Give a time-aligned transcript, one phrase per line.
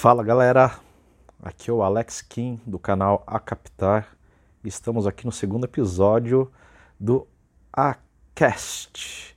[0.00, 0.80] Fala galera,
[1.42, 4.16] aqui é o Alex Kim do canal A Captar.
[4.64, 6.50] Estamos aqui no segundo episódio
[6.98, 7.28] do
[7.70, 9.36] Acast.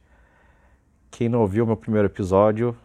[1.12, 2.78] Quem não ouviu meu primeiro episódio,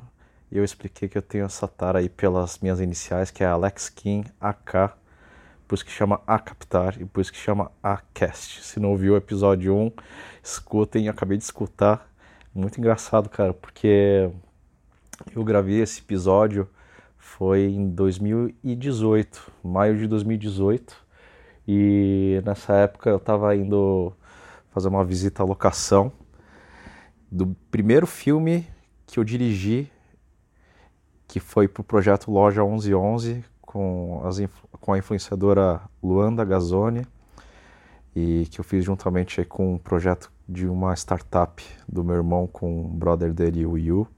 [0.51, 4.25] eu expliquei que eu tenho essa tara aí pelas minhas iniciais, que é Alex Kim
[4.41, 4.97] AK,
[5.69, 8.65] por isso que chama A Captar e por isso que chama Acast.
[8.65, 9.93] Se não ouviu o episódio 1,
[10.43, 12.11] escutem, acabei de escutar.
[12.53, 14.29] Muito engraçado, cara, porque
[15.33, 16.69] eu gravei esse episódio
[17.29, 20.97] foi em 2018, maio de 2018.
[21.67, 24.13] E nessa época eu estava indo
[24.71, 26.11] fazer uma visita à locação
[27.31, 28.67] do primeiro filme
[29.07, 29.91] que eu dirigi,
[31.29, 34.41] que foi para o projeto Loja 1111 com, as,
[34.81, 37.07] com a influenciadora Luanda Gazzoni
[38.17, 42.87] e que eu fiz juntamente com um projeto de uma startup do meu irmão com
[42.87, 44.09] o brother dele, o Yu.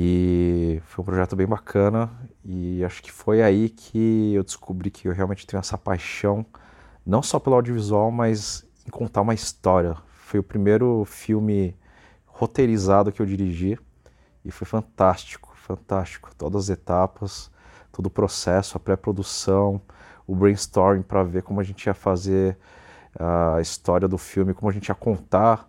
[0.00, 2.08] E foi um projeto bem bacana
[2.44, 6.46] e acho que foi aí que eu descobri que eu realmente tenho essa paixão,
[7.04, 9.96] não só pelo audiovisual, mas em contar uma história.
[10.06, 11.76] Foi o primeiro filme
[12.26, 13.76] roteirizado que eu dirigi
[14.44, 16.30] e foi fantástico, fantástico.
[16.38, 17.50] Todas as etapas,
[17.90, 19.82] todo o processo, a pré-produção,
[20.28, 22.56] o brainstorming para ver como a gente ia fazer
[23.18, 25.68] a história do filme, como a gente ia contar.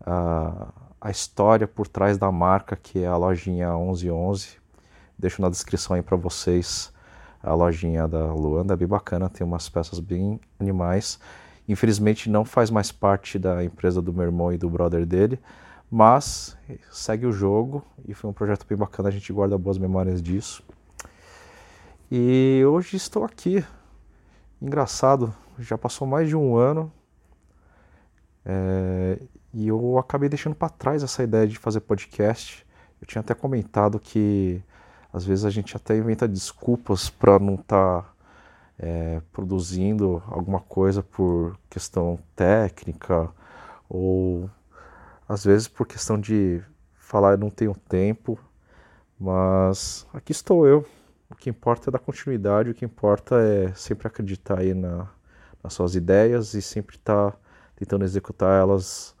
[0.00, 4.56] Uh, a história por trás da marca, que é a lojinha 1111.
[5.18, 6.90] Deixo na descrição aí para vocês
[7.42, 11.20] a lojinha da Luanda, bem bacana, tem umas peças bem animais.
[11.68, 15.38] Infelizmente não faz mais parte da empresa do meu irmão e do brother dele,
[15.90, 16.56] mas
[16.90, 20.64] segue o jogo e foi um projeto bem bacana, a gente guarda boas memórias disso.
[22.10, 23.62] E hoje estou aqui.
[24.60, 26.90] Engraçado, já passou mais de um ano
[28.42, 29.18] é,
[29.54, 32.66] e eu acabei deixando para trás essa ideia de fazer podcast.
[33.00, 34.60] Eu tinha até comentado que
[35.12, 38.12] às vezes a gente até inventa desculpas para não estar tá,
[38.76, 43.30] é, produzindo alguma coisa por questão técnica
[43.88, 44.50] ou
[45.28, 46.60] às vezes por questão de
[46.96, 48.36] falar eu não tenho tempo,
[49.18, 50.84] mas aqui estou eu.
[51.30, 55.06] O que importa é dar continuidade, o que importa é sempre acreditar aí na,
[55.62, 57.38] nas suas ideias e sempre estar tá
[57.76, 59.14] tentando executar elas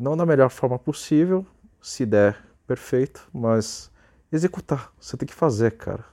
[0.00, 1.44] não da melhor forma possível,
[1.78, 3.90] se der, perfeito, mas
[4.32, 4.90] executar.
[4.98, 6.06] Você tem que fazer, cara.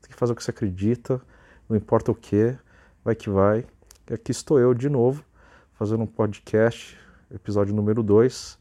[0.00, 1.20] Tem que fazer o que você acredita,
[1.68, 2.56] não importa o que,
[3.04, 3.66] vai que vai.
[4.08, 5.24] E aqui estou eu de novo,
[5.72, 6.96] fazendo um podcast,
[7.28, 8.56] episódio número 2.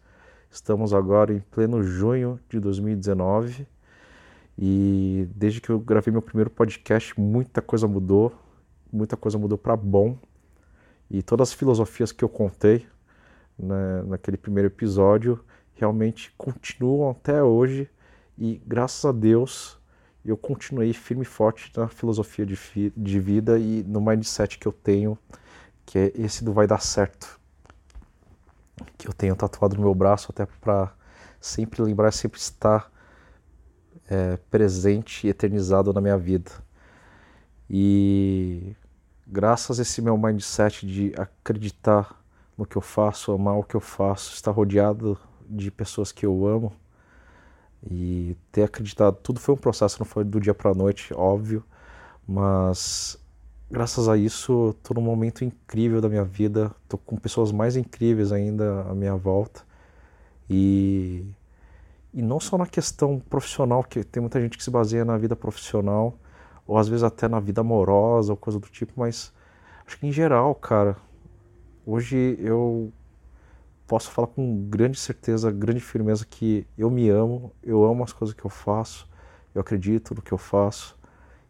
[0.49, 3.67] Estamos agora em pleno junho de 2019
[4.57, 8.33] e desde que eu gravei meu primeiro podcast, muita coisa mudou,
[8.91, 10.17] muita coisa mudou para bom.
[11.11, 12.87] E todas as filosofias que eu contei,
[13.57, 15.43] né, naquele primeiro episódio
[15.75, 17.89] realmente continuam até hoje
[18.37, 19.77] e graças a Deus
[20.25, 22.57] eu continuei firme e forte na filosofia de,
[22.95, 25.17] de vida e no mindset que eu tenho,
[25.85, 27.39] que é esse do vai dar certo.
[28.97, 30.93] Que eu tenho tatuado no meu braço até para
[31.41, 32.89] sempre lembrar, sempre estar
[34.09, 36.51] é, presente e eternizado na minha vida.
[37.69, 38.73] E
[39.27, 42.22] graças a esse meu mindset de acreditar
[42.57, 45.17] no que eu faço, amar o que eu faço, estar rodeado
[45.49, 46.71] de pessoas que eu amo.
[47.89, 49.17] E ter acreditado.
[49.21, 51.63] Tudo foi um processo, não foi do dia para a noite, óbvio,
[52.25, 53.19] mas
[53.69, 58.31] graças a isso estou num momento incrível da minha vida, estou com pessoas mais incríveis
[58.31, 59.63] ainda à minha volta.
[60.49, 61.25] E
[62.13, 65.35] e não só na questão profissional, que tem muita gente que se baseia na vida
[65.35, 66.13] profissional
[66.67, 69.33] ou às vezes até na vida amorosa ou coisa do tipo, mas
[69.85, 70.95] acho que em geral, cara,
[71.85, 72.93] Hoje eu
[73.85, 78.33] posso falar com grande certeza, grande firmeza que eu me amo, eu amo as coisas
[78.33, 79.09] que eu faço,
[79.53, 80.97] eu acredito no que eu faço,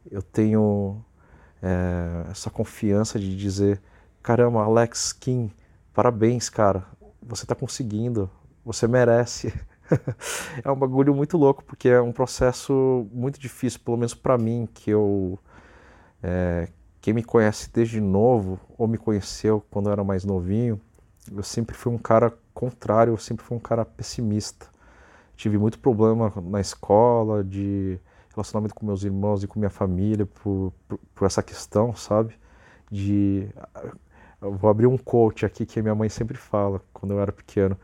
[0.09, 1.03] eu tenho
[1.61, 3.79] é, essa confiança de dizer:
[4.23, 5.51] caramba, Alex Kim,
[5.93, 6.85] parabéns, cara,
[7.21, 8.29] você está conseguindo,
[8.65, 9.53] você merece.
[10.63, 14.67] é um bagulho muito louco, porque é um processo muito difícil, pelo menos para mim,
[14.73, 15.37] que eu.
[16.23, 16.69] É,
[17.03, 20.79] quem me conhece desde novo ou me conheceu quando eu era mais novinho,
[21.29, 24.67] eu sempre fui um cara contrário, eu sempre fui um cara pessimista.
[25.35, 27.99] Tive muito problema na escola, de
[28.33, 32.35] relacionamento com meus irmãos e com minha família por, por, por essa questão, sabe?
[32.89, 33.49] De.
[34.39, 37.77] Vou abrir um quote aqui que minha mãe sempre fala quando eu era pequeno.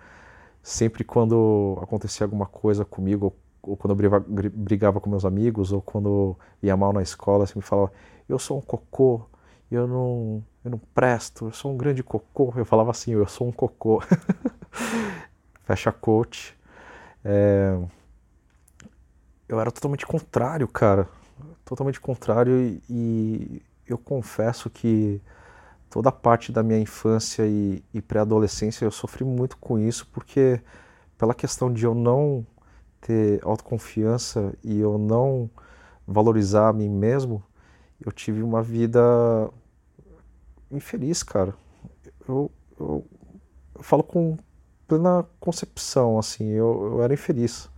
[0.64, 3.36] Sempre quando acontecia alguma coisa comigo,
[3.70, 7.92] ou quando eu brigava, com meus amigos, ou quando ia mal na escola, sempre falava:
[8.28, 9.22] Eu sou um cocô,
[9.70, 12.54] eu não, eu não presto, eu sou um grande cocô.
[12.56, 14.02] Eu falava assim: Eu sou um cocô.
[15.64, 16.58] Fecha coach.
[17.24, 17.78] É...
[19.48, 21.08] Eu era totalmente contrário, cara.
[21.64, 25.22] totalmente contrário e eu confesso que
[25.90, 30.62] toda a parte da minha infância e, e pré-adolescência eu sofri muito com isso porque
[31.18, 32.46] pela questão de eu não
[33.02, 35.50] ter autoconfiança e eu não
[36.08, 37.44] valorizar a mim mesmo,
[38.04, 39.00] eu tive uma vida
[40.72, 41.54] infeliz, cara.
[42.28, 43.06] Eu, eu,
[43.76, 44.38] eu falo com
[44.88, 47.70] plena concepção, assim, eu, eu era infeliz.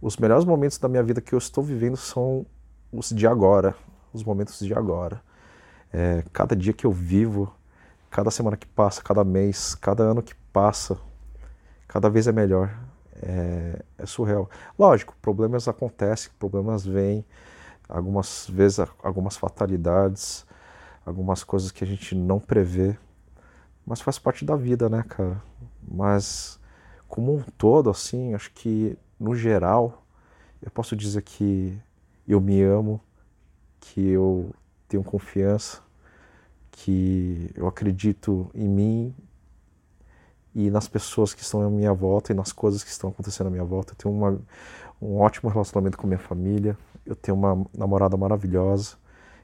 [0.00, 2.44] Os melhores momentos da minha vida que eu estou vivendo são
[2.92, 3.74] os de agora,
[4.12, 5.22] os momentos de agora.
[5.92, 7.54] É, cada dia que eu vivo,
[8.10, 10.98] cada semana que passa, cada mês, cada ano que passa,
[11.86, 12.76] cada vez é melhor.
[13.22, 14.50] É, é surreal.
[14.78, 17.24] Lógico, problemas acontecem, problemas vêm,
[17.88, 20.46] algumas vezes algumas fatalidades,
[21.04, 22.96] algumas coisas que a gente não prevê,
[23.86, 25.42] mas faz parte da vida, né, cara?
[25.86, 26.58] Mas
[27.08, 30.04] como um todo, assim, acho que no geral
[30.60, 31.78] eu posso dizer que
[32.26, 33.00] eu me amo,
[33.80, 34.54] que eu
[34.88, 35.82] tenho confiança,
[36.70, 39.14] que eu acredito em mim
[40.54, 43.50] e nas pessoas que estão à minha volta e nas coisas que estão acontecendo à
[43.50, 43.92] minha volta.
[43.92, 44.40] Eu tenho uma,
[45.00, 46.76] um ótimo relacionamento com minha família,
[47.06, 48.96] eu tenho uma namorada maravilhosa,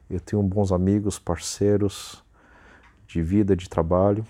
[0.08, 2.22] eu tenho bons amigos, parceiros
[3.06, 4.26] de vida, de trabalho.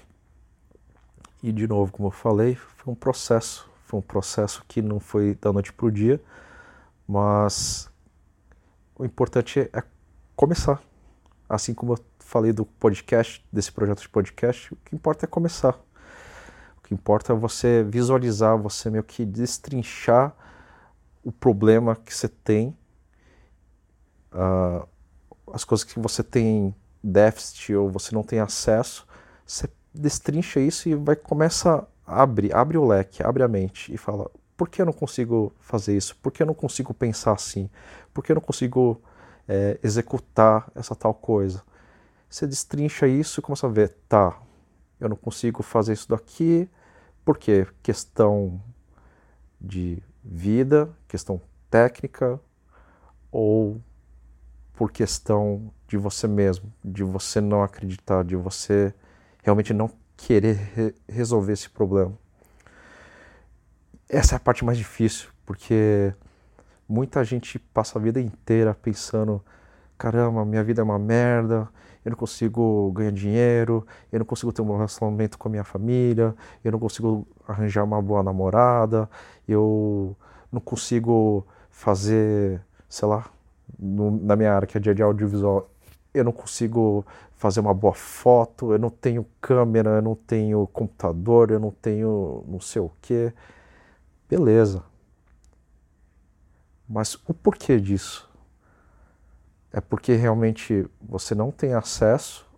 [1.42, 5.36] E de novo, como eu falei, foi um processo, foi um processo que não foi
[5.40, 6.20] da noite para o dia,
[7.06, 7.90] mas
[8.96, 9.82] o importante é
[10.34, 10.82] começar.
[11.48, 15.78] Assim como eu falei do podcast, desse projeto de podcast, o que importa é começar.
[16.88, 20.34] Que importa é você visualizar, você meio que destrinchar
[21.22, 22.74] o problema que você tem,
[24.32, 24.88] uh,
[25.52, 26.74] as coisas que você tem
[27.04, 29.06] déficit ou você não tem acesso,
[29.44, 33.98] você destrincha isso e vai começa a abrir, abre o leque, abre a mente e
[33.98, 36.16] fala: por que eu não consigo fazer isso?
[36.22, 37.68] Por que eu não consigo pensar assim?
[38.14, 38.98] Por que eu não consigo
[39.46, 41.62] é, executar essa tal coisa?
[42.30, 44.40] Você destrincha isso e começa a ver: tá,
[44.98, 46.66] eu não consigo fazer isso daqui,
[47.28, 47.66] por quê?
[47.82, 48.58] Questão
[49.60, 51.38] de vida, questão
[51.70, 52.40] técnica
[53.30, 53.82] ou
[54.72, 58.94] por questão de você mesmo, de você não acreditar, de você
[59.44, 62.14] realmente não querer re resolver esse problema.
[64.08, 66.14] Essa é a parte mais difícil, porque
[66.88, 69.44] muita gente passa a vida inteira pensando:
[69.98, 71.68] caramba, minha vida é uma merda,
[72.04, 75.64] eu não consigo ganhar dinheiro, eu não consigo ter um bom relacionamento com a minha
[75.64, 76.34] família,
[76.64, 79.08] eu não consigo arranjar uma boa namorada,
[79.46, 80.16] eu
[80.52, 83.26] não consigo fazer, sei lá,
[83.78, 85.70] no, na minha área que é de audiovisual,
[86.14, 87.04] eu não consigo
[87.36, 92.44] fazer uma boa foto, eu não tenho câmera, eu não tenho computador, eu não tenho
[92.48, 93.32] não sei o que.
[94.28, 94.82] Beleza.
[96.88, 98.27] Mas o porquê disso?
[99.72, 102.48] É porque realmente você não tem acesso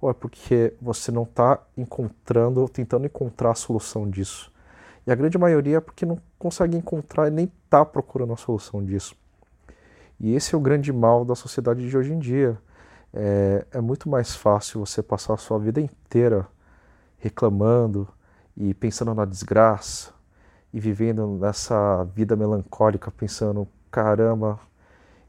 [0.00, 4.50] ou é porque você não está encontrando, tentando encontrar a solução disso?
[5.06, 8.84] E a grande maioria é porque não consegue encontrar e nem está procurando a solução
[8.84, 9.14] disso.
[10.18, 12.58] E esse é o grande mal da sociedade de hoje em dia.
[13.12, 16.46] É, é muito mais fácil você passar a sua vida inteira
[17.18, 18.08] reclamando
[18.56, 20.12] e pensando na desgraça
[20.72, 24.58] e vivendo nessa vida melancólica, pensando: caramba,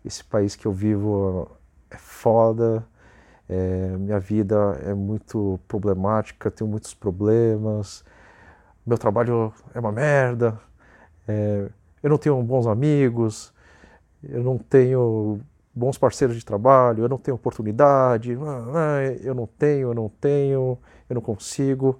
[0.03, 1.49] esse país que eu vivo
[1.89, 2.85] é foda,
[3.47, 8.03] é, minha vida é muito problemática, tenho muitos problemas,
[8.85, 10.59] meu trabalho é uma merda,
[11.27, 11.69] é,
[12.01, 13.53] eu não tenho bons amigos,
[14.23, 15.39] eu não tenho
[15.73, 20.09] bons parceiros de trabalho, eu não tenho oportunidade, ah, ah, eu não tenho, eu não
[20.09, 20.77] tenho,
[21.09, 21.99] eu não consigo.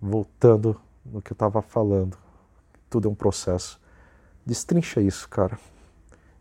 [0.00, 2.16] Voltando no que eu estava falando,
[2.90, 3.80] tudo é um processo.
[4.44, 5.58] Destrincha isso, cara.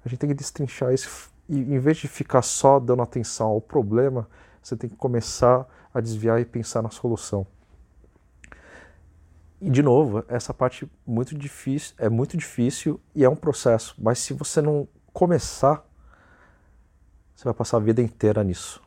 [0.05, 3.61] A gente tem que destrinchar isso e em vez de ficar só dando atenção ao
[3.61, 4.27] problema,
[4.61, 7.45] você tem que começar a desviar e pensar na solução.
[9.59, 14.19] E de novo, essa parte muito difícil, é muito difícil e é um processo, mas
[14.19, 15.85] se você não começar,
[17.35, 18.81] você vai passar a vida inteira nisso.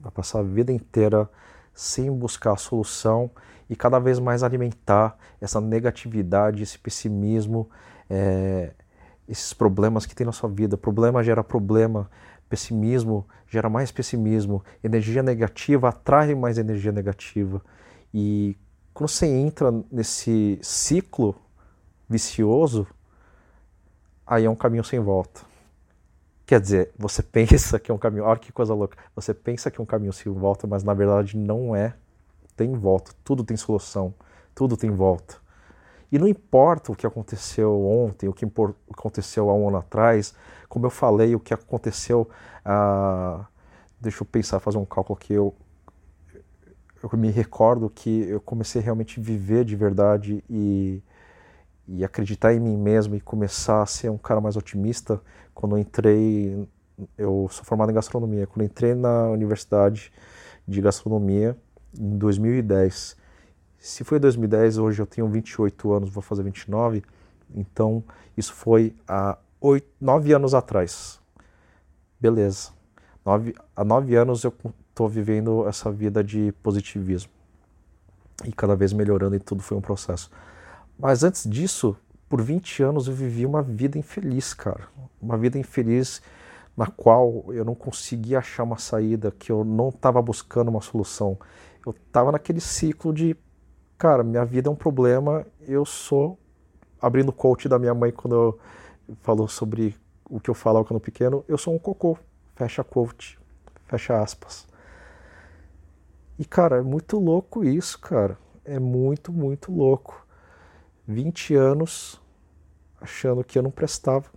[0.00, 1.28] Vai passar a vida inteira
[1.74, 3.30] sem buscar a solução
[3.68, 7.70] e cada vez mais alimentar essa negatividade, esse pessimismo,
[8.08, 8.72] é,
[9.30, 10.76] esses problemas que tem na sua vida.
[10.76, 12.10] Problema gera problema,
[12.48, 17.60] pessimismo gera mais pessimismo, energia negativa atrai mais energia negativa.
[18.14, 18.56] E
[18.94, 21.34] quando você entra nesse ciclo
[22.08, 22.86] vicioso,
[24.24, 25.40] aí é um caminho sem volta.
[26.46, 28.24] Quer dizer, você pensa que é um caminho.
[28.24, 28.96] Olha que coisa louca.
[29.16, 31.94] Você pensa que é um caminho sem volta, mas na verdade não é.
[32.56, 33.12] Tem volta.
[33.24, 34.14] Tudo tem solução.
[34.54, 35.36] Tudo tem volta.
[36.12, 38.44] E não importa o que aconteceu ontem, o que
[38.90, 40.34] aconteceu há um ano atrás,
[40.68, 42.28] como eu falei, o que aconteceu.
[42.64, 43.46] Ah,
[44.00, 45.34] deixa eu pensar, fazer um cálculo aqui.
[45.34, 45.54] Eu,
[47.02, 51.00] eu me recordo que eu comecei realmente a viver de verdade e,
[51.86, 55.20] e acreditar em mim mesmo e começar a ser um cara mais otimista
[55.54, 56.68] quando eu entrei.
[57.16, 58.48] Eu sou formado em gastronomia.
[58.48, 60.12] Quando eu entrei na universidade
[60.66, 61.56] de gastronomia
[61.96, 63.19] em 2010
[63.80, 67.02] se foi 2010, hoje eu tenho 28 anos, vou fazer 29,
[67.54, 68.04] então
[68.36, 71.18] isso foi há 8, 9 anos atrás.
[72.20, 72.68] Beleza.
[73.24, 74.54] Nove, há 9 anos eu
[74.90, 77.30] estou vivendo essa vida de positivismo.
[78.44, 80.30] E cada vez melhorando e tudo foi um processo.
[80.98, 81.96] Mas antes disso,
[82.28, 84.88] por 20 anos eu vivi uma vida infeliz, cara.
[85.20, 86.20] Uma vida infeliz
[86.76, 91.38] na qual eu não conseguia achar uma saída, que eu não estava buscando uma solução.
[91.84, 93.34] Eu estava naquele ciclo de
[94.00, 96.38] cara, minha vida é um problema, eu sou,
[96.98, 98.58] abrindo o coach da minha mãe quando eu
[99.20, 102.16] falou sobre o que eu falava quando pequeno, eu sou um cocô,
[102.54, 103.38] fecha coach,
[103.84, 104.66] fecha aspas.
[106.38, 108.38] E, cara, é muito louco isso, cara.
[108.64, 110.26] É muito, muito louco.
[111.06, 112.18] 20 anos
[113.02, 114.30] achando que eu não prestava.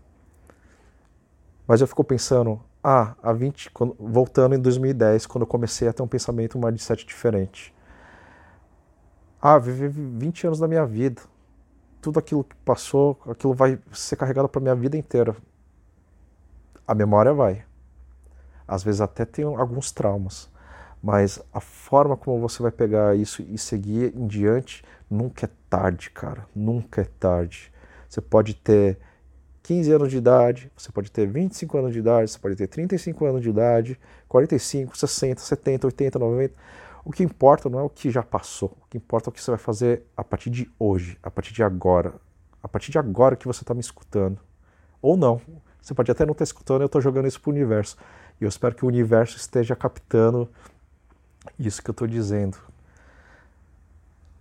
[1.65, 5.93] Mas eu fico pensando, ah, há 20, quando, voltando em 2010, quando eu comecei a
[5.93, 7.72] ter um pensamento, um mindset diferente.
[9.45, 11.21] Ah, vivi 20 anos da minha vida.
[12.01, 15.35] Tudo aquilo que passou, aquilo vai ser carregado para minha vida inteira.
[16.87, 17.65] A memória vai.
[18.65, 20.49] Às vezes até tem alguns traumas,
[21.03, 26.09] mas a forma como você vai pegar isso e seguir em diante nunca é tarde,
[26.11, 26.47] cara.
[26.55, 27.69] Nunca é tarde.
[28.07, 28.97] Você pode ter
[29.61, 33.25] 15 anos de idade, você pode ter 25 anos de idade, você pode ter 35
[33.25, 36.53] anos de idade, 45, 60, 70, 80, 90.
[37.05, 39.41] O que importa não é o que já passou, o que importa é o que
[39.41, 42.15] você vai fazer a partir de hoje, a partir de agora,
[42.61, 44.39] a partir de agora que você está me escutando.
[45.01, 45.41] Ou não,
[45.81, 47.97] você pode até não estar escutando, eu estou jogando isso para o universo.
[48.39, 50.49] E eu espero que o universo esteja captando
[51.59, 52.57] isso que eu estou dizendo.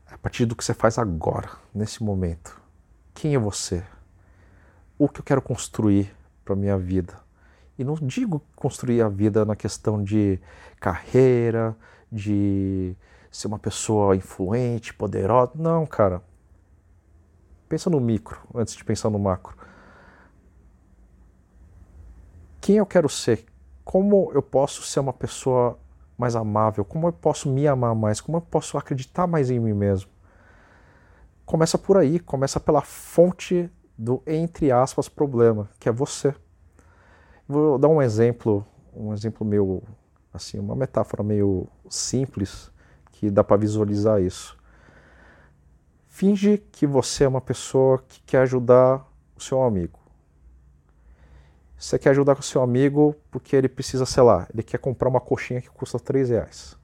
[0.06, 2.60] A partir do que você faz agora, nesse momento.
[3.12, 3.82] Quem é você?
[4.96, 6.14] O que eu quero construir
[6.44, 7.18] para minha vida?
[7.76, 10.38] E não digo construir a vida na questão de
[10.78, 11.76] carreira,
[12.12, 12.94] de
[13.30, 15.52] ser uma pessoa influente, poderosa.
[15.54, 16.22] Não, cara.
[17.68, 19.56] Pensa no micro antes de pensar no macro.
[22.60, 23.46] Quem eu quero ser?
[23.82, 25.78] Como eu posso ser uma pessoa
[26.18, 26.84] mais amável?
[26.84, 28.20] Como eu posso me amar mais?
[28.20, 30.10] Como eu posso acreditar mais em mim mesmo?
[31.46, 36.34] Começa por aí, começa pela fonte do entre aspas problema, que é você.
[37.48, 38.64] Vou dar um exemplo,
[38.94, 39.82] um exemplo meu
[40.32, 42.70] assim, uma metáfora meio simples
[43.10, 44.56] que dá para visualizar isso.
[46.08, 49.98] Finge que você é uma pessoa que quer ajudar o seu amigo.
[51.76, 55.20] Você quer ajudar o seu amigo porque ele precisa, sei lá, ele quer comprar uma
[55.20, 56.76] coxinha que custa 3 reais.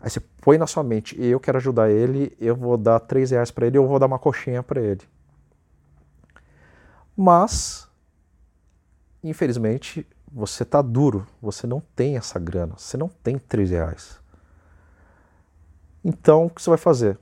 [0.00, 3.50] Aí você põe na sua mente, eu quero ajudar ele, eu vou dar 3 reais
[3.50, 5.02] para ele, eu vou dar uma coxinha para ele.
[7.16, 7.88] Mas,
[9.24, 14.20] infelizmente, você tá duro, você não tem essa grana, você não tem 3 reais.
[16.04, 17.18] Então, o que você vai fazer?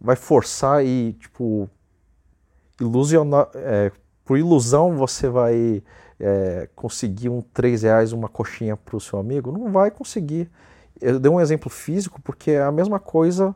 [0.00, 1.68] Vai forçar e, tipo,
[2.80, 3.48] ilusionar.
[3.56, 3.90] É,
[4.24, 5.82] por ilusão você vai
[6.20, 9.50] é, conseguir um 3 reais, uma coxinha para o seu amigo?
[9.50, 10.48] Não vai conseguir.
[11.00, 13.52] Eu dei um exemplo físico porque é a mesma coisa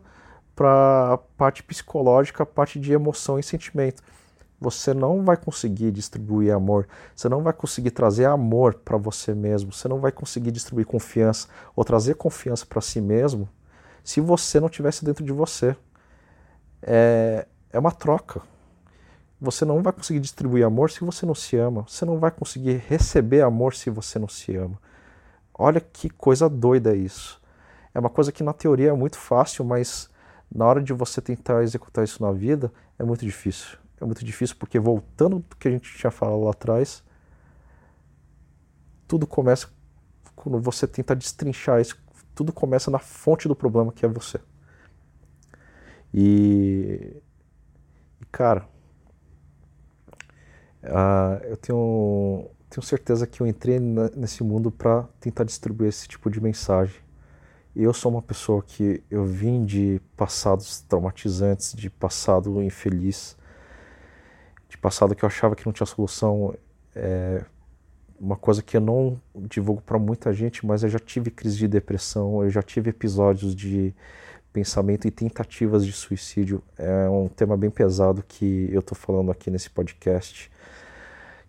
[0.56, 4.02] para a parte psicológica, a parte de emoção e sentimento
[4.64, 9.72] você não vai conseguir distribuir amor, você não vai conseguir trazer amor para você mesmo,
[9.72, 13.46] você não vai conseguir distribuir confiança ou trazer confiança para si mesmo
[14.02, 15.76] se você não tivesse dentro de você.
[16.82, 18.40] É, é uma troca.
[19.38, 22.82] Você não vai conseguir distribuir amor se você não se ama, você não vai conseguir
[22.88, 24.78] receber amor se você não se ama.
[25.52, 27.40] Olha que coisa doida isso.
[27.94, 30.08] É uma coisa que na teoria é muito fácil, mas
[30.50, 34.56] na hora de você tentar executar isso na vida é muito difícil é muito difícil
[34.58, 37.02] porque voltando do que a gente tinha falado lá atrás,
[39.08, 39.68] tudo começa
[40.34, 41.96] quando você tenta destrinchar isso,
[42.34, 44.38] tudo começa na fonte do problema que é você.
[46.12, 47.16] E,
[48.30, 48.68] cara,
[50.82, 56.30] uh, eu tenho, tenho certeza que eu entrei nesse mundo para tentar distribuir esse tipo
[56.30, 56.96] de mensagem.
[57.74, 63.36] Eu sou uma pessoa que eu vim de passados traumatizantes, de passado infeliz,
[64.74, 66.54] de passado que eu achava que não tinha solução.
[66.94, 67.44] É
[68.20, 71.68] uma coisa que eu não divulgo para muita gente, mas eu já tive crise de
[71.68, 73.94] depressão, eu já tive episódios de
[74.52, 76.62] pensamento e tentativas de suicídio.
[76.78, 80.50] É um tema bem pesado que eu estou falando aqui nesse podcast,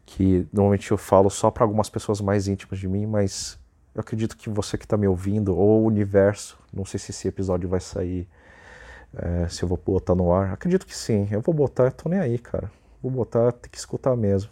[0.05, 3.59] que normalmente eu falo só para algumas pessoas mais íntimas de mim, mas
[3.93, 7.27] eu acredito que você que está me ouvindo, ou o universo, não sei se esse
[7.27, 8.27] episódio vai sair,
[9.15, 12.09] é, se eu vou botar no ar, acredito que sim, eu vou botar, eu tô
[12.09, 12.69] nem aí, cara,
[13.09, 14.49] vou botar, tem que escutar mesmo.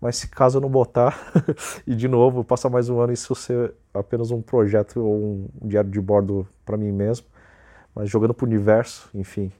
[0.00, 1.16] Mas se caso eu não botar,
[1.86, 5.90] e de novo, passar mais um ano isso ser apenas um projeto ou um diário
[5.90, 7.26] de bordo para mim mesmo,
[7.94, 9.52] mas jogando para o universo, enfim.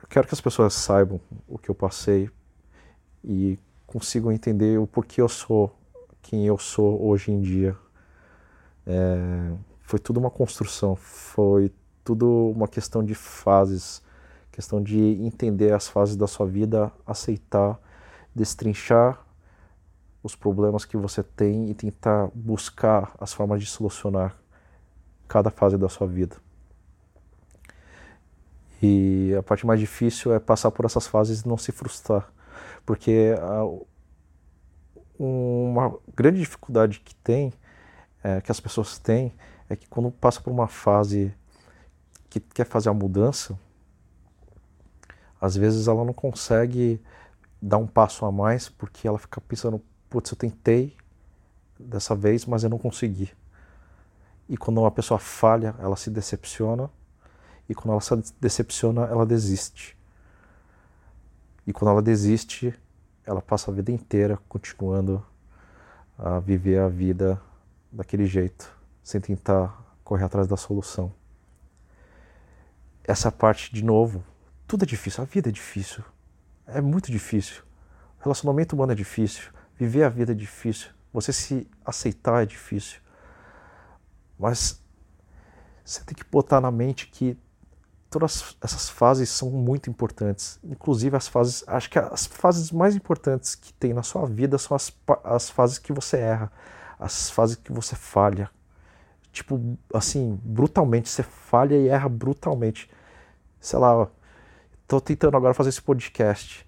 [0.00, 2.30] Eu quero que as pessoas saibam o que eu passei
[3.24, 5.74] e consigam entender o porquê eu sou
[6.22, 7.76] quem eu sou hoje em dia.
[8.86, 11.72] É, foi tudo uma construção, foi
[12.04, 14.02] tudo uma questão de fases,
[14.56, 17.78] questão de entender as fases da sua vida, aceitar,
[18.34, 19.22] destrinchar
[20.22, 24.34] os problemas que você tem e tentar buscar as formas de solucionar
[25.28, 26.36] cada fase da sua vida.
[28.82, 32.32] E a parte mais difícil é passar por essas fases e não se frustrar,
[32.86, 33.34] porque
[35.18, 37.52] uma grande dificuldade que tem,
[38.24, 39.34] é, que as pessoas têm,
[39.68, 41.30] é que quando passa por uma fase
[42.30, 43.58] que quer fazer a mudança,
[45.46, 47.00] às vezes ela não consegue
[47.62, 50.96] dar um passo a mais porque ela fica pensando, putz, eu tentei
[51.78, 53.32] dessa vez, mas eu não consegui.
[54.48, 56.90] E quando uma pessoa falha, ela se decepciona.
[57.68, 59.96] E quando ela se decepciona, ela desiste.
[61.66, 62.74] E quando ela desiste,
[63.24, 65.24] ela passa a vida inteira continuando
[66.18, 67.40] a viver a vida
[67.90, 68.72] daquele jeito,
[69.02, 71.12] sem tentar correr atrás da solução.
[73.04, 74.24] Essa parte, de novo,
[74.66, 76.04] tudo é difícil, a vida é difícil.
[76.66, 77.62] É muito difícil.
[78.18, 83.00] O relacionamento humano é difícil, viver a vida é difícil, você se aceitar é difícil.
[84.38, 84.82] Mas
[85.84, 87.38] você tem que botar na mente que
[88.10, 90.58] todas essas fases são muito importantes.
[90.64, 94.74] Inclusive as fases, acho que as fases mais importantes que tem na sua vida são
[94.74, 94.92] as,
[95.22, 96.50] as fases que você erra,
[96.98, 98.50] as fases que você falha.
[99.32, 102.90] Tipo, assim, brutalmente, você falha e erra brutalmente.
[103.60, 104.08] Sei lá,
[104.86, 106.66] tô tentando agora fazer esse podcast.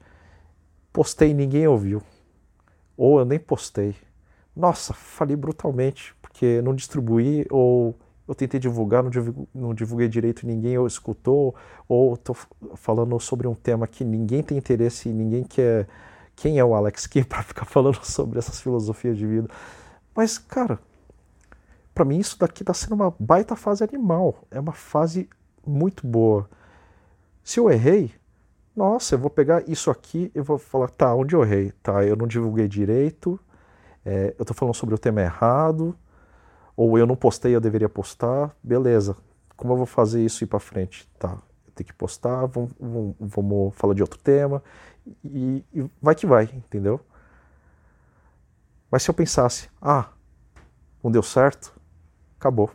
[0.92, 2.02] Postei e ninguém ouviu.
[2.96, 3.94] Ou eu nem postei.
[4.54, 7.96] Nossa, falei brutalmente porque não distribuí ou
[8.28, 11.54] eu tentei divulgar, não divulguei, não divulguei direito, ninguém escutou,
[11.88, 12.36] ou estou
[12.74, 15.88] falando sobre um tema que ninguém tem interesse, ninguém quer.
[16.36, 19.48] Quem é o Alex Kim para ficar falando sobre essas filosofias de vida?
[20.14, 20.78] Mas, cara,
[21.94, 24.44] para mim isso daqui está sendo uma baita fase animal.
[24.50, 25.28] É uma fase
[25.66, 26.48] muito boa.
[27.48, 28.14] Se eu errei,
[28.76, 31.72] nossa, eu vou pegar isso aqui e vou falar, tá, onde eu errei?
[31.82, 33.40] Tá, eu não divulguei direito,
[34.04, 35.96] é, eu estou falando sobre o tema errado,
[36.76, 39.16] ou eu não postei, eu deveria postar, beleza.
[39.56, 41.08] Como eu vou fazer isso ir para frente?
[41.18, 44.62] Tá, eu tenho que postar, vamos, vamos, vamos falar de outro tema
[45.24, 47.00] e, e vai que vai, entendeu?
[48.90, 50.10] Mas se eu pensasse, ah,
[51.02, 51.72] não deu certo,
[52.38, 52.70] acabou.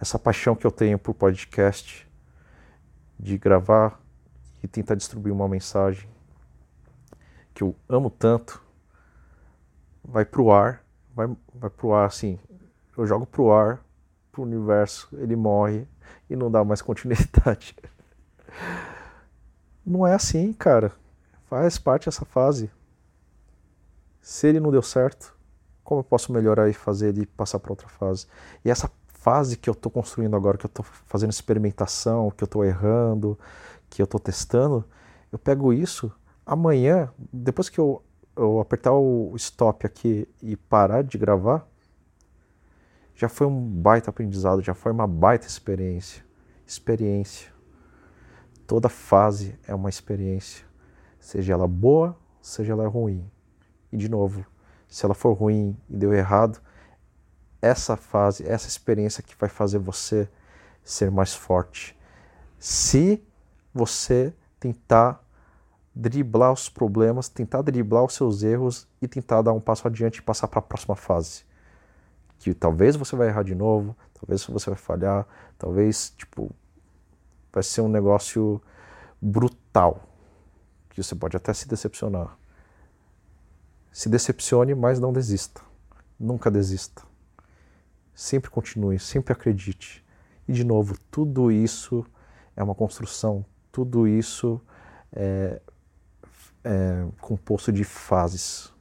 [0.00, 2.10] Essa paixão que eu tenho por podcast,
[3.22, 3.98] de gravar
[4.62, 6.06] e tentar distribuir uma mensagem
[7.54, 8.62] que eu amo tanto,
[10.04, 10.82] vai pro ar
[11.14, 12.38] vai, vai pro ar assim.
[12.96, 13.84] Eu jogo pro ar,
[14.30, 15.86] pro universo, ele morre
[16.28, 17.76] e não dá mais continuidade.
[19.84, 20.92] Não é assim, cara.
[21.46, 22.70] Faz parte dessa fase.
[24.20, 25.36] Se ele não deu certo,
[25.82, 28.26] como eu posso melhorar e fazer ele passar para outra fase?
[28.64, 28.90] E essa
[29.22, 33.38] fase que eu estou construindo agora, que eu estou fazendo experimentação, que eu estou errando,
[33.88, 34.84] que eu estou testando,
[35.30, 36.12] eu pego isso
[36.44, 38.02] amanhã, depois que eu
[38.36, 41.68] eu apertar o stop aqui e parar de gravar,
[43.14, 46.24] já foi um baita aprendizado, já foi uma baita experiência.
[46.66, 47.52] Experiência.
[48.66, 50.64] Toda fase é uma experiência,
[51.20, 53.30] seja ela boa, seja ela ruim.
[53.92, 54.46] E de novo,
[54.88, 56.58] se ela for ruim e deu errado,
[57.62, 60.28] essa fase, essa experiência que vai fazer você
[60.84, 61.96] ser mais forte.
[62.58, 63.22] Se
[63.72, 65.22] você tentar
[65.94, 70.22] driblar os problemas, tentar driblar os seus erros e tentar dar um passo adiante e
[70.22, 71.44] passar para a próxima fase.
[72.38, 76.50] Que talvez você vai errar de novo, talvez você vai falhar, talvez, tipo,
[77.52, 78.60] vai ser um negócio
[79.20, 80.02] brutal,
[80.90, 82.36] que você pode até se decepcionar.
[83.92, 85.60] Se decepcione, mas não desista.
[86.18, 87.11] Nunca desista.
[88.14, 90.04] Sempre continue, sempre acredite.
[90.46, 92.04] E de novo, tudo isso
[92.56, 94.60] é uma construção, tudo isso
[95.12, 95.60] é,
[96.64, 98.72] é, composto de fases.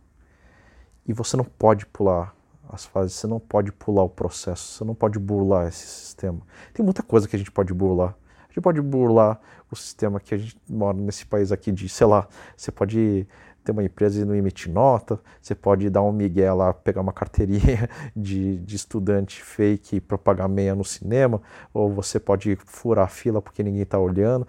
[1.06, 2.36] E você não pode pular
[2.70, 6.42] as fases, você não pode pular o processo, você não pode burlar esse sistema.
[6.74, 8.16] Tem muita coisa que a gente pode burlar.
[8.44, 9.40] A gente pode burlar
[9.72, 13.28] o sistema que a gente mora nesse país aqui de, sei lá, você pode
[13.64, 17.14] ter uma empresa e não emitir nota, você pode dar um migué lá, pegar uma
[17.14, 21.42] carteirinha de, de estudante fake e propagar meia no cinema,
[21.74, 24.48] ou você pode furar a fila porque ninguém está olhando.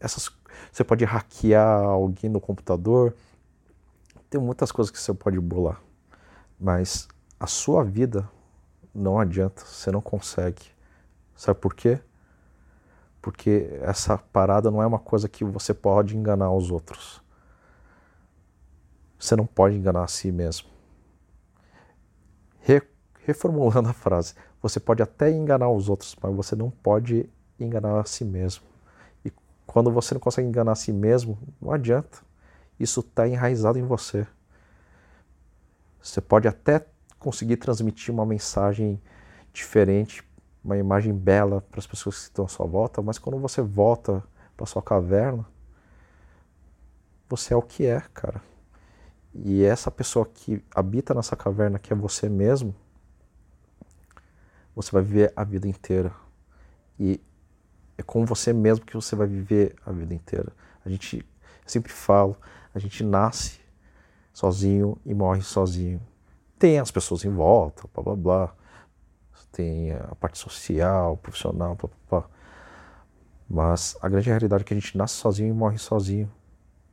[0.00, 0.30] Essas,
[0.72, 3.14] você pode hackear alguém no computador.
[4.30, 5.80] Tem muitas coisas que você pode burlar,
[6.58, 7.08] mas
[7.38, 8.28] a sua vida
[8.94, 10.66] não adianta, você não consegue.
[11.36, 12.00] Sabe por quê?
[13.22, 17.22] Porque essa parada não é uma coisa que você pode enganar os outros
[19.18, 20.68] você não pode enganar a si mesmo.
[22.60, 22.82] Re,
[23.24, 27.28] reformulando a frase, você pode até enganar os outros, mas você não pode
[27.58, 28.64] enganar a si mesmo.
[29.24, 29.32] E
[29.66, 32.18] quando você não consegue enganar a si mesmo, não adianta.
[32.78, 34.26] Isso está enraizado em você.
[36.00, 36.86] Você pode até
[37.18, 39.00] conseguir transmitir uma mensagem
[39.52, 40.22] diferente,
[40.62, 44.22] uma imagem bela para as pessoas que estão à sua volta, mas quando você volta
[44.56, 45.44] para sua caverna,
[47.28, 48.40] você é o que é, cara.
[49.34, 52.74] E essa pessoa que habita nessa caverna, que é você mesmo,
[54.74, 56.12] você vai viver a vida inteira.
[56.98, 57.20] E
[57.96, 60.52] é com você mesmo que você vai viver a vida inteira.
[60.84, 62.36] A gente, eu sempre falo,
[62.74, 63.60] a gente nasce
[64.32, 66.00] sozinho e morre sozinho.
[66.58, 68.54] Tem as pessoas em volta, blá blá blá.
[69.50, 72.30] Tem a parte social, profissional, blá blá blá.
[73.50, 76.30] Mas a grande realidade é que a gente nasce sozinho e morre sozinho.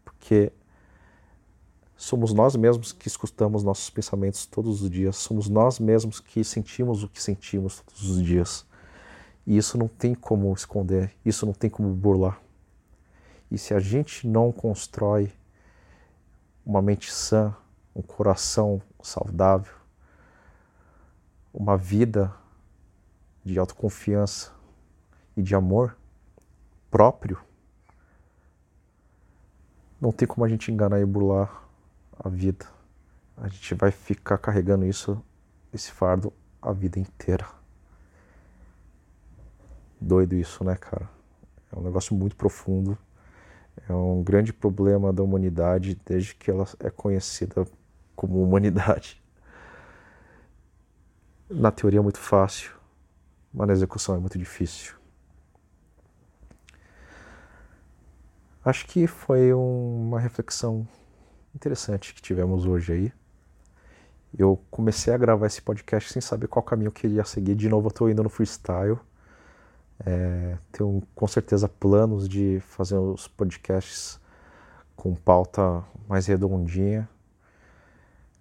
[0.03, 0.51] Porque
[1.97, 7.03] Somos nós mesmos que escutamos nossos pensamentos todos os dias, somos nós mesmos que sentimos
[7.03, 8.65] o que sentimos todos os dias.
[9.47, 12.41] E isso não tem como esconder, isso não tem como burlar.
[13.49, 15.31] E se a gente não constrói
[16.65, 17.55] uma mente sã,
[17.95, 19.73] um coração saudável,
[21.53, 22.34] uma vida
[23.45, 24.51] de autoconfiança
[25.38, 25.95] e de amor
[26.91, 27.39] próprio,
[30.01, 31.64] não tem como a gente enganar e burlar
[32.17, 32.65] a vida.
[33.38, 35.21] A gente vai ficar carregando isso,
[35.73, 37.45] esse fardo, a vida inteira.
[39.99, 41.10] Doido isso, né, cara?
[41.71, 42.97] É um negócio muito profundo.
[43.89, 47.65] É um grande problema da humanidade desde que ela é conhecida
[48.15, 49.21] como humanidade.
[51.49, 52.71] Na teoria é muito fácil,
[53.54, 54.95] mas na execução é muito difícil.
[58.63, 60.88] Acho que foi uma reflexão
[61.55, 63.13] interessante que tivemos hoje aí.
[64.37, 67.55] Eu comecei a gravar esse podcast sem saber qual caminho eu queria seguir.
[67.55, 68.99] De novo, eu estou indo no freestyle.
[70.05, 74.19] É, tenho com certeza planos de fazer os podcasts
[74.95, 77.07] com pauta mais redondinha.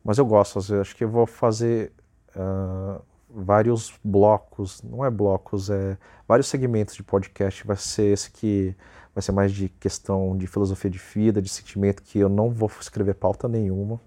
[0.03, 1.93] Mas eu gosto, às vezes, acho que eu vou fazer
[2.37, 3.01] uh,
[3.31, 5.97] vários blocos, não é blocos, é
[6.27, 7.65] vários segmentos de podcast.
[7.65, 8.77] Vai ser esse que
[9.15, 12.71] vai ser mais de questão de filosofia de vida, de sentimento, que eu não vou
[12.81, 14.01] escrever pauta nenhuma.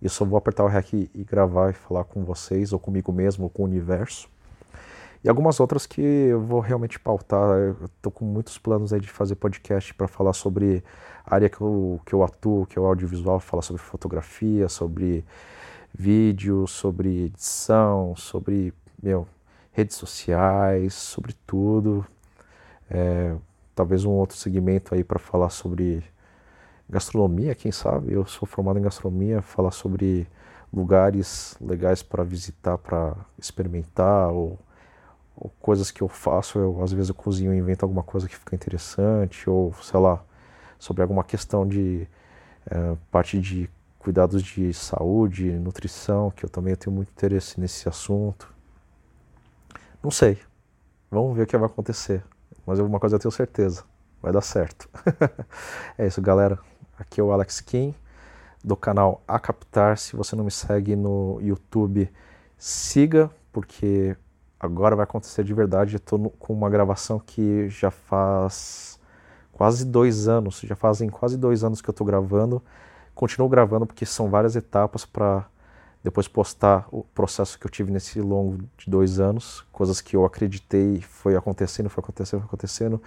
[0.00, 3.44] Eu só vou apertar o REC e gravar e falar com vocês, ou comigo mesmo,
[3.44, 4.28] ou com o universo.
[5.24, 7.58] E algumas outras que eu vou realmente pautar.
[7.58, 10.84] Eu estou com muitos planos aí de fazer podcast para falar sobre
[11.26, 15.24] a área que eu, que eu atuo, que é o audiovisual, falar sobre fotografia, sobre
[15.92, 18.72] vídeo, sobre edição, sobre
[19.02, 19.26] meu,
[19.72, 22.06] redes sociais, sobre tudo.
[22.88, 23.34] É,
[23.78, 26.02] talvez um outro segmento aí para falar sobre
[26.90, 28.12] gastronomia, quem sabe?
[28.12, 30.26] Eu sou formado em gastronomia, falar sobre
[30.72, 34.58] lugares legais para visitar, para experimentar, ou,
[35.36, 36.58] ou, coisas que eu faço.
[36.58, 40.24] Eu, às vezes eu cozinho e invento alguma coisa que fica interessante, ou sei lá,
[40.76, 42.04] sobre alguma questão de
[42.68, 48.52] é, parte de cuidados de saúde, nutrição, que eu também tenho muito interesse nesse assunto.
[50.02, 50.36] Não sei.
[51.08, 52.24] Vamos ver o que vai acontecer.
[52.68, 53.82] Mas alguma coisa eu tenho certeza,
[54.20, 54.90] vai dar certo.
[55.96, 56.58] é isso, galera.
[56.98, 57.94] Aqui é o Alex Kim,
[58.62, 59.96] do canal A Captar.
[59.96, 62.12] Se você não me segue no YouTube,
[62.58, 64.14] siga, porque
[64.60, 65.96] agora vai acontecer de verdade.
[65.96, 69.00] Estou com uma gravação que já faz
[69.50, 72.62] quase dois anos, já fazem quase dois anos que eu estou gravando.
[73.14, 75.46] Continuo gravando porque são várias etapas para
[76.02, 80.24] depois postar o processo que eu tive nesse longo de dois anos, coisas que eu
[80.24, 83.02] acreditei foi acontecendo, foi acontecendo, foi acontecendo,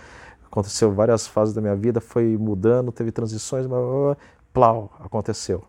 [0.45, 4.17] aconteceu várias fases da minha vida, foi mudando, teve transições, blá,
[4.53, 5.63] plau, aconteceu.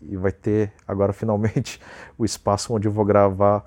[0.00, 1.80] E vai ter agora finalmente
[2.16, 3.64] o espaço onde eu vou gravar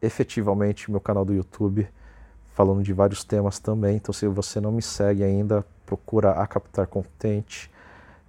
[0.00, 1.88] efetivamente meu canal do YouTube,
[2.54, 3.96] falando de vários temas também.
[3.96, 7.70] Então, se você não me segue ainda, procura a Captar Contente,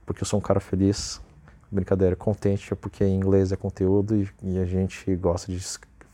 [0.06, 1.22] porque eu sou um cara feliz,
[1.71, 5.60] Brincadeira, contente é porque em inglês é conteúdo e, e a gente gosta de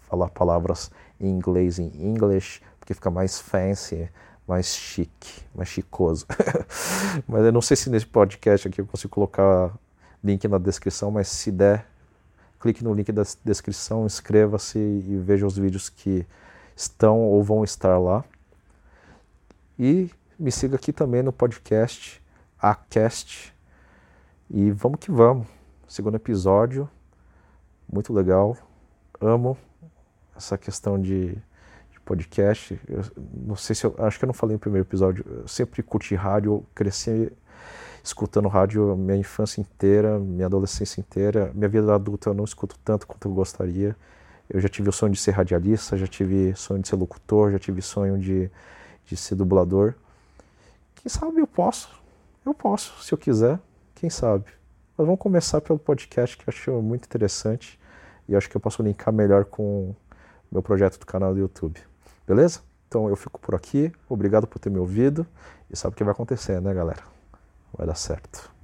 [0.01, 4.09] falar palavras em inglês, em English, porque fica mais fancy,
[4.47, 6.25] mais chique, mais chicoso.
[7.27, 9.71] mas eu não sei se nesse podcast aqui eu consigo colocar
[10.23, 11.87] link na descrição, mas se der,
[12.59, 16.25] clique no link da descrição, inscreva-se e veja os vídeos que
[16.75, 18.23] estão ou vão estar lá.
[19.79, 22.21] E me siga aqui também no podcast
[22.59, 23.54] Acast.
[24.57, 25.47] E vamos que vamos.
[25.85, 26.89] Segundo episódio,
[27.91, 28.55] muito legal.
[29.19, 29.57] Amo
[30.33, 31.35] essa questão de,
[31.91, 32.79] de podcast.
[32.87, 33.01] Eu
[33.45, 35.25] não sei se eu acho que eu não falei no primeiro episódio.
[35.29, 37.33] Eu sempre curti rádio, cresci
[38.01, 41.51] escutando rádio minha infância inteira, minha adolescência inteira.
[41.53, 43.93] Minha vida adulta eu não escuto tanto quanto eu gostaria.
[44.49, 47.59] Eu já tive o sonho de ser radialista, já tive sonho de ser locutor, já
[47.59, 48.49] tive sonho de,
[49.05, 49.95] de ser dublador.
[50.95, 51.89] Quem sabe eu posso,
[52.45, 53.59] eu posso, se eu quiser,
[54.05, 54.45] quem sabe.
[54.95, 57.79] Mas vamos começar pelo podcast que eu acho muito interessante
[58.29, 59.95] e acho que eu posso linkar melhor com
[60.51, 61.81] meu projeto do canal do YouTube.
[62.27, 62.59] Beleza?
[62.87, 63.91] Então eu fico por aqui.
[64.07, 65.25] Obrigado por ter me ouvido.
[65.71, 67.01] E sabe o que vai acontecer, né, galera?
[67.75, 68.54] Vai dar certo.